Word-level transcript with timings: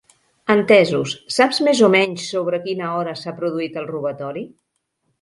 Entesos, 0.53 1.11
saps 1.35 1.61
més 1.69 1.83
o 1.89 1.91
menys 1.97 2.25
sobre 2.33 2.63
quina 2.67 2.91
hora 3.03 3.17
s'ha 3.23 3.37
produït 3.45 3.81
el 3.83 3.91
robatori? 3.95 4.49